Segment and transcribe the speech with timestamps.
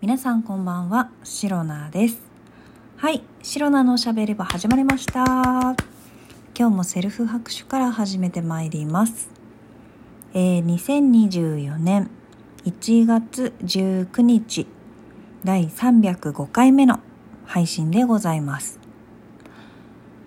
[0.00, 2.22] 皆さんこんばんは、シロナです。
[2.96, 5.22] はい、シロナのおしゃべり場始まりました。
[6.58, 9.28] 今日もセルフ拍手から始めてまいります。
[10.32, 12.08] えー、2024年
[12.64, 14.66] 1月19日
[15.44, 17.00] 第305回目の
[17.44, 18.80] 配信でございます。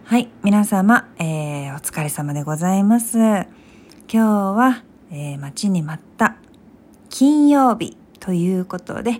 [0.03, 3.17] はい、皆様、えー、お疲れ様でございます。
[3.17, 3.47] 今
[4.07, 6.37] 日は、えー、待ちに待った
[7.09, 9.19] 金曜日ということで、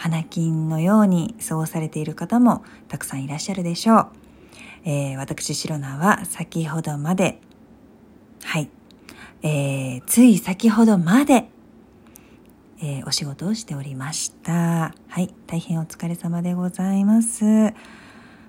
[0.00, 4.08] 花金のように過ごされている方もたくさんいらっしゃるでしょう。
[4.86, 7.38] えー、私、シロナは先ほどまで、
[8.42, 8.70] はい、
[9.42, 11.50] えー、つい先ほどまで、
[12.82, 14.94] えー、お仕事をしておりました。
[15.06, 17.74] はい、大変お疲れ様でございます。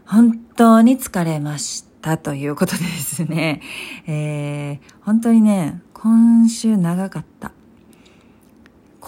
[0.05, 3.61] 本当に疲れましたということでですね、
[4.07, 7.51] えー、本当にね、今週長かった。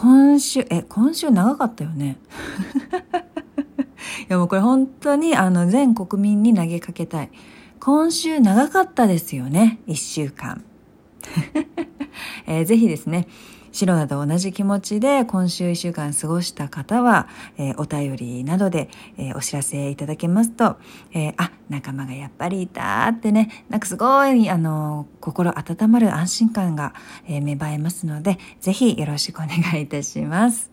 [0.04, 2.18] 今週、え、今週長かったよね。
[4.20, 7.30] いやもうこれ本当にあの全国民に投げかけたい。
[7.80, 10.62] 今週長かったですよね、一週間。
[12.48, 13.30] えーぜひですね、
[13.74, 20.78] 白菜と同じ気持ちで今週一週間過ごした方は、えーお便りなどで、えーお知らせいただけますと、
[21.12, 26.94] えーあ、仲間がやっぱりいたってね、なんかすごい、あの、心温まる安心感が、
[27.28, 30.72] え芽生えますので、ぜひよろしくお願いいたします。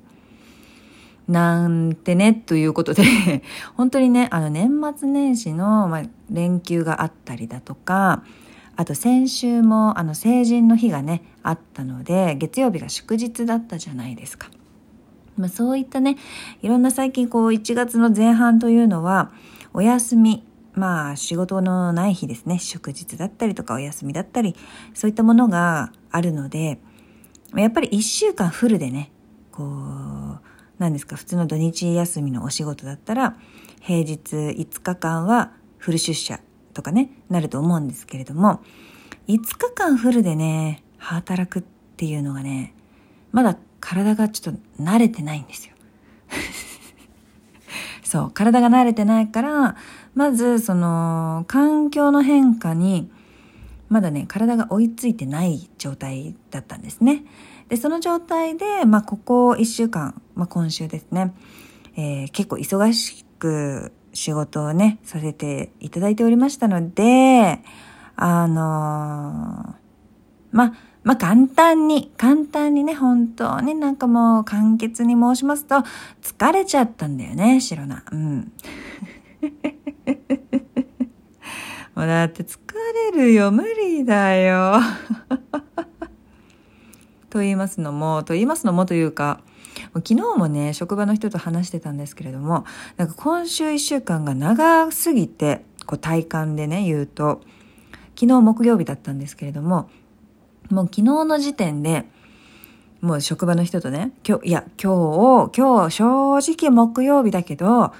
[1.27, 3.03] なんてね、ということで、
[3.77, 8.25] 本当にね、あの年末年始の、まあ、連休があったりだとか、
[8.81, 14.48] あと先週もあの成人の日がね、あったので、月曜日が祝日だったじゃないですか。
[15.36, 16.17] まあ、そういったね、
[16.62, 19.33] いろんな最近こう1月の前半というのは、
[19.75, 24.56] お休み、まあ仕事のない日ですね、祝日だったりとかお休みだったり、
[24.95, 26.81] そういったものがあるので、
[27.55, 29.12] やっぱり1週間フルでね、
[29.53, 30.41] こう、
[30.78, 33.36] 何ですか、普通の土日休みのお仕事だったら、
[33.83, 36.41] 平日5日間はフル出社
[36.81, 38.63] とかね、なると思うんですけれども、
[39.29, 41.63] 5日間フルでね、働くっ
[41.98, 42.74] ていうのがね、
[43.33, 45.74] まだ体がちょっと慣れてないんですよ。
[48.02, 49.77] そう、体が慣れてないから、
[50.14, 53.11] まずその、環境の変化に、
[53.91, 57.24] まだね、体が追いついてない状態だったんですね。
[57.68, 61.35] で、その状態で、まあ、ここ1週間、まあ、今週ですね、
[61.97, 67.61] えー結構忙しく仕事をね、させていただいておりましたので、
[68.17, 69.81] あのー
[70.53, 75.77] ま、まあ、簡単に、簡単にね、本当になんかもう簡潔に申しますと、
[76.23, 78.05] 疲れちゃったんだよね、シロナ。
[78.11, 78.53] うん。
[81.95, 82.59] もうだって疲
[83.13, 84.81] れるよ、無理だよ。
[87.31, 89.41] と言いますのも、と言いますのもというか、
[89.95, 92.64] 昨日もね、職場の人と話してたんですけれども、
[92.97, 97.41] なんか今週一週間が長すぎて、こう体感でね、言うと、
[98.14, 99.89] 昨日木曜日だったんですけれども、
[100.70, 102.07] もう昨日の時点で、
[103.01, 107.92] もう職場の人とね、今日、いや、今日、今日正直木曜日だけど、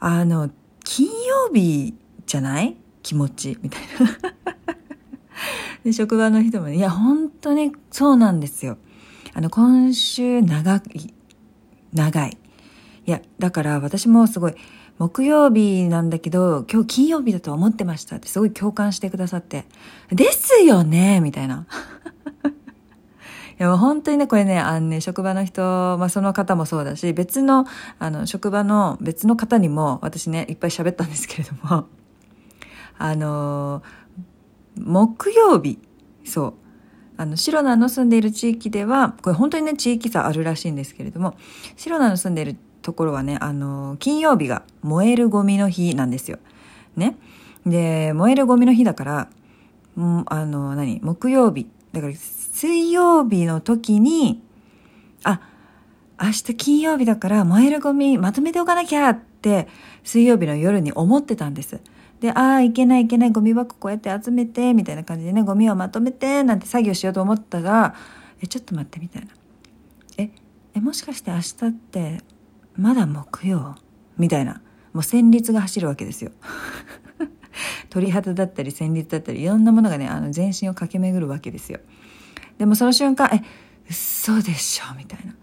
[0.00, 0.50] あの、
[0.84, 1.94] 金曜日
[2.26, 2.76] じゃない？
[3.02, 4.76] 気持ち、みたいな。
[5.84, 8.78] で、職場の人もね、いや、本当にそうなんですよ。
[9.38, 11.14] あの、今週長い、
[11.92, 12.36] 長い。
[13.06, 14.54] いや、だから私もすごい、
[14.98, 19.64] 木曜日なんだけど、今日金曜日だと思ってましたってすごい共感してくださって、
[20.10, 21.68] ですよねみたいな。
[23.60, 27.64] いや、もう本当にね、これね、あのね、職場の人、まあその方もそうだし、別の、
[28.00, 31.86] あの、職場の別の方にも、私ね、いっぱい喋ったんですけれども、
[32.98, 33.84] あの、
[34.76, 35.78] 木曜日、
[36.24, 36.67] そう。
[37.18, 41.36] あの、シロナの住んでいる地域では、これ本当にね、地域差あるらしいんですけれども、
[41.76, 46.38] シロナの住んでいるところはね、あの、金曜日が燃えるゴミの日なんですよ。
[46.96, 47.16] ね。
[47.66, 49.28] で、燃えるゴミの日だから、
[49.96, 51.66] うん、あの、何木曜日。
[51.92, 54.40] だから、水曜日の時に、
[55.24, 55.40] あ、
[56.22, 59.66] 明日金曜日だから燃えるゴミまとめておかなきゃって、
[60.04, 61.80] 水曜日の夜に思ってたんです。
[62.20, 67.94] で、ああ、いけないいけない、ゴミ箱こうやって集めて、みたいな感じでね、ゴミをまとめて、なんて作業しようと思ったら、
[68.40, 69.28] え、ちょっと待って、みたいな。
[70.18, 70.30] え、
[70.74, 72.22] え、もしかして明日って、
[72.76, 73.76] まだ木曜？
[74.16, 74.54] みたいな。
[74.92, 76.32] もう旋律が走るわけですよ。
[77.90, 81.80] 鳥肌だったり旋律だったり、いろんなものがね、あの、全身を駆け巡るわけですよ。
[82.58, 83.42] でもその瞬間、え、
[83.88, 84.94] 嘘でしょ？
[84.96, 85.32] みたいな。
[85.32, 85.36] い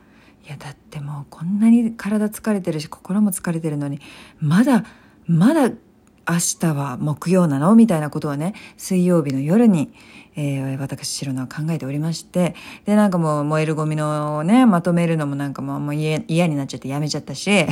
[0.50, 4.00] や、だってもうこんなに体疲れてるし、心も疲れてるのに、
[4.40, 4.86] まだ、
[5.26, 5.72] まだ
[6.28, 7.76] 明日は木曜なの？
[7.76, 9.94] みたいなことをね、水曜日の夜に、
[10.36, 12.56] えー、私、白菜は考えておりまして、
[12.86, 17.52] で、なんかもう燃えるゴミのね、まとめるのもなんかもうもう嫌になっちゃってやめちゃったし、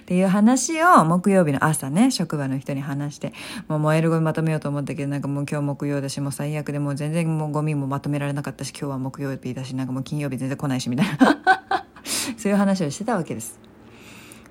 [0.00, 3.32] っていう話を木曜日の朝ね、職場の人に話して、
[3.68, 11.38] もう燃えるゴミまとめようと思ったけど、なんかもう今日木曜だし、もう最悪でもう全然もうゴミもまとめられなかったし、今日は木曜日だし、なんかもう金曜日全然来ないし、みたいな。
[12.36, 13.67] そういう話をしてたわけです。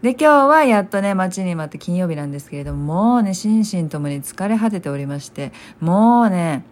[0.02, 6.64] で、今日はやっとね、待ちに待って金曜日なんですけれども、もうね、心身ともに疲れ果てておりまして、もうね、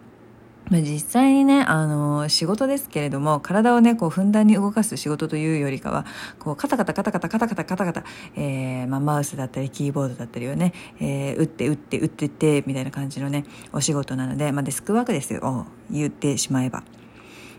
[0.70, 6.06] 実際にね、あの、仕事ですけれども、体をね、こう、ふんだんに動かす仕事というよりかは、
[6.38, 8.04] こう、カタカタカタカタカタカタカタカタ、
[8.36, 16.84] えー、まあ、マウスだったり、キーボードだったりをね、えー、打って打って打ってって、みたいな感じのね、お仕事なので、まあ、デスクワークですよ、言ってしまえば。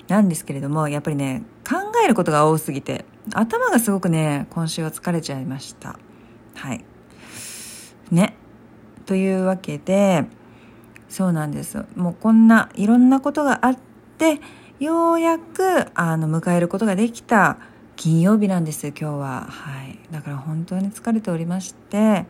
[0.07, 6.00] なんですけれども、やっぱりね、考えることが多すぎて、頭がすごくね、今週は疲れちゃいました。
[6.56, 6.83] はい。
[8.12, 8.36] ね。
[9.06, 10.25] というわけで、
[11.09, 11.86] そうなんです。
[11.95, 13.77] もうこんないろんなことがあっ
[14.18, 14.39] て、
[14.80, 17.57] ようやく、あの、迎えることができた
[17.95, 19.48] 金曜日なんです今日は。
[19.50, 20.00] はい。
[20.12, 22.25] だから本当に疲れておりまして、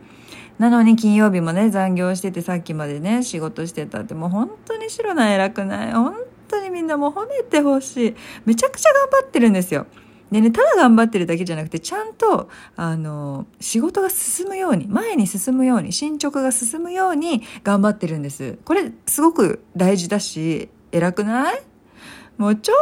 [0.58, 6.14] なのに金曜日もね、残業しててさっきまでね、仕事してたって、もう本当に白な偉くない本
[6.48, 8.16] 当にみんなもう褒めてほしい。
[8.44, 9.86] めちゃくちゃ頑張ってるんですよ。
[10.30, 18.58] でね、ただ頑張ってるだけじゃなくて、ちゃんと、あの、仕事が進むように、前に進むように、進捗が進むように頑張ってるんです。
[18.66, 21.62] これ、すごく大事だし、偉くない？
[22.36, 22.72] もう超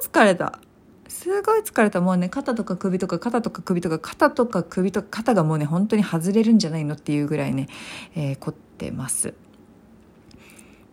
[0.00, 0.58] 疲れた。
[1.06, 2.00] すごい疲れた。
[2.00, 7.68] もうね、肩とか首とか肩とか首とか肩とか首とか肩がもうね、本当に外れるんじゃないのっていうぐらいね、
[8.14, 9.34] えー、凝ってます。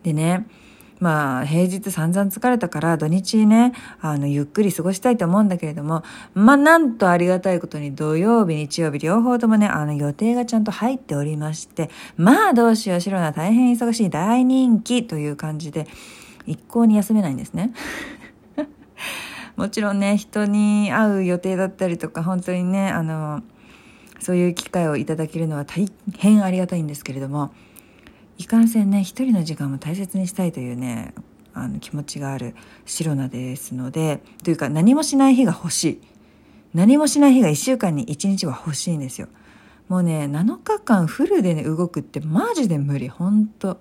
[0.02, 0.46] でね、
[1.00, 6.02] まあ、平日散々疲れたから土日ね、あの、ゆっくり過ごしたいと思うんだけれども、
[6.34, 15.86] まあ、なんとありがたいことに土曜日、日曜日、両方ともね、あの、予定がちゃんと入っておりまして、まあ、どうしよう、しろな、大変忙しい、大人気という感じで、
[16.46, 17.72] 一向に休めないんですね。
[19.56, 23.42] もちろんね、人に会う予定だったりとか、本当にね、あの、
[24.20, 25.86] そういう機会をいただけるのは大
[26.16, 27.52] 変ありがたいんですけれども、
[28.38, 31.14] いかんせんね一人の時間も大切にしたいというね
[31.52, 32.54] あの気持ちがある
[32.84, 36.00] 白菜ですのでというか何もしない日が欲しい。
[36.74, 39.28] 何もしない日が1週間に1日は欲しいんですよ。
[39.88, 43.08] もうね7日間フルでね動くってマジで無理。
[43.08, 43.78] ほんと。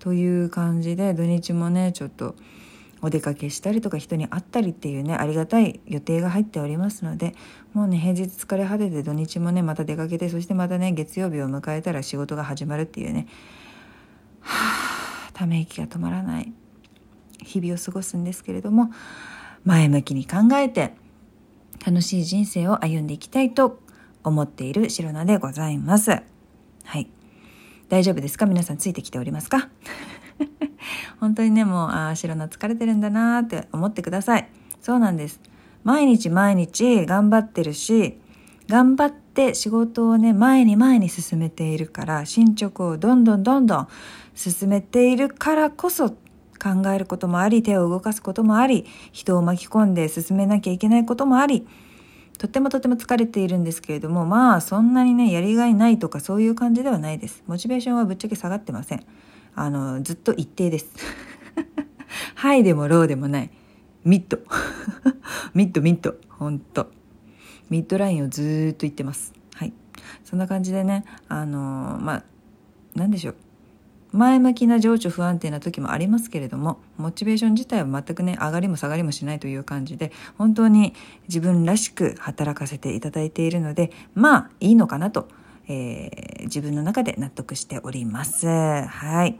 [0.00, 2.34] という感じで土日もねちょっと
[3.00, 7.34] お出かけしたりとか人に会ったりっていうねありがたい予定が入っておりますので
[7.72, 13.26] もうね平日疲れ果てて土日もねまた出かけてそしてまたね月曜日を迎えたら仕事が始まるっていうね
[15.32, 16.52] ため息が止まらない
[17.42, 18.90] 日々を過ごすんですけれども
[19.64, 20.94] 前向きに考えて
[21.84, 23.80] 楽しい人生を歩んでいきたいと
[24.22, 26.10] 思っている白菜でございます。
[26.12, 27.08] はい。
[27.90, 28.46] 大丈夫ですか？
[28.46, 29.68] 皆さんついてきておりますか？
[31.20, 34.48] 本当にね、もう、ああ、白菜疲れてるんだなって思ってください。
[34.80, 35.40] そうなんです。
[35.82, 38.18] 毎日毎日頑張ってるし、
[38.68, 43.88] 頑張って仕事をね、前に前に進めているから、進捗をどんどんどんどん
[44.34, 51.66] 進めているからこそ考えることもあり、手を動かすこともあり、人を巻き込んで進めなきゃいけないこともあり、
[52.38, 57.44] とてもとても疲れているんですけれども、まあそんなにね、やりがいないとかそういう感じではないです。
[57.46, 59.04] モチベーションはぶっちゃけ下がってません。
[59.54, 60.86] あの、ずっと一定です。
[62.34, 63.50] ハ イでもローでもない。
[64.04, 64.38] ミッド。
[65.54, 66.16] ミッドミッド。
[66.28, 66.90] ほんと。
[67.70, 69.32] ミッドラインをずっと行ってます。
[69.54, 69.72] はい。
[70.24, 72.24] そんな感じでね、あの、まあ、
[72.94, 73.36] なんでしょう。
[74.14, 80.94] 前向きな情緒不安定な時もありますけれども、モチベーション自体は全くね、上がりも下がりもしないという感じで、本当に
[81.26, 85.26] 自分らしく働かせていただいているので、まあ、いいのかなと、
[85.68, 88.46] えー、自分の中で納得しております。
[88.46, 89.38] はい。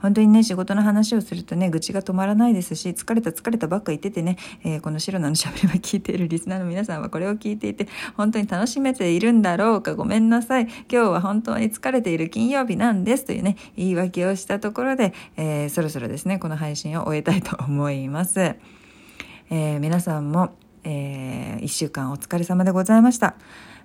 [0.00, 10.64] 本当にね、仕事の話をするとね、愚痴が止まらないですし、疲れた疲れたばっか言っててね、えー、この白菜のしゃべりを聞いているリスナーの皆さんはこれを聞いていて、本当に楽しめているんだろうか、ごめんなさい。
[10.64, 18.40] 今日は本当に疲れている金曜日なんですというね、言い訳をしたところで、えー、そろそろですね、この配信を終えたいと思います。
[18.40, 20.50] えー、皆さんも、
[20.84, 23.36] えー、1週間お疲れ様でございました。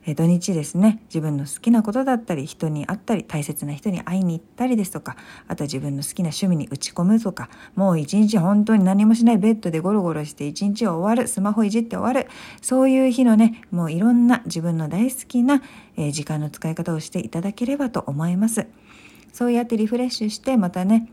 [0.05, 5.15] え土日ですね自分の好きなことだったり人に会ったり大切な人に会いに行ったりですとか
[5.47, 12.29] あとは自分の好きな趣味に打ち込むとかもう一日本当に何もしないベッドでゴロゴロして一日を終わるスマホいじって終わる
[12.61, 15.61] そういう日のねもういろんな自分の大好きな、
[15.97, 18.67] え時間の使い方をしていただければと思います。
[19.31, 21.07] そうやってリフレッシュしてまたね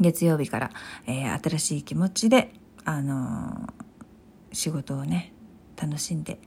[0.00, 0.70] 月曜日から、
[1.06, 2.52] えー、新しい気持ちで
[2.84, 5.32] あのー、仕事をね
[5.76, 6.38] 楽しんで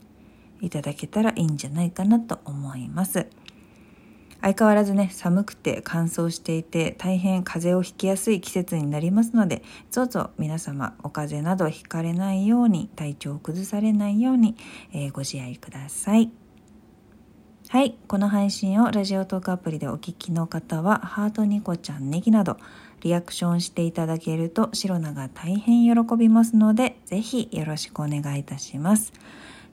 [0.60, 3.26] いただけたらいいんじゃないかなと思います。
[4.40, 14.56] 相変わらずね寒くて乾燥していて大変風邪をひきやすい季節になりますのでどうぞ皆様お風邪などひかれないように体調を崩されないように、
[14.92, 16.30] えー、ご自愛ください。
[17.68, 17.98] はい。
[18.06, 22.58] この配信をラジオトークアプリでお聞きの方は、ハートニコちゃん、ネギなど、
[23.00, 29.12] リアクションしていただけると、シロナが大変喜びますので、ぜひよろしくお願いいたします。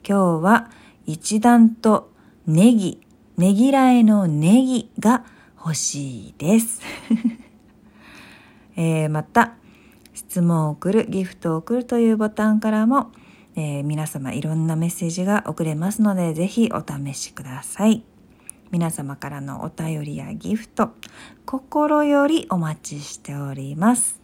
[0.07, 0.69] 今日は、
[1.05, 2.11] 一段と
[2.45, 3.01] ネギ、
[3.37, 5.23] ねぎらいのネギが
[5.57, 6.81] 欲しいです。
[8.75, 9.53] えー、また、
[10.13, 13.11] 質問を送る、ギフトを送るというボタンからも、
[13.55, 18.03] えー、皆様いろんなメッセージが送れますので、ぜひお試しください。
[18.71, 20.91] 皆様からのお便りやギフト、
[21.45, 24.19] 心よりお待ちしております。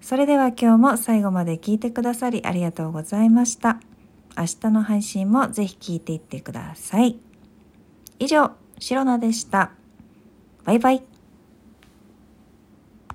[0.00, 3.80] それでは今日も最後まで聞いてくださりありがとうございました。
[4.36, 7.16] 明日の配信もぜひ聞いていってください。
[8.18, 9.72] 以上、シロナでした。
[10.64, 11.13] バイバイ。